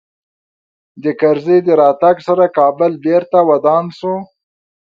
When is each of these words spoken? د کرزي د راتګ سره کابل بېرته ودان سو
د 1.03 1.05
کرزي 1.19 1.57
د 1.63 1.69
راتګ 1.81 2.15
سره 2.27 2.45
کابل 2.57 2.91
بېرته 3.05 3.37
ودان 3.49 3.85
سو 3.99 4.13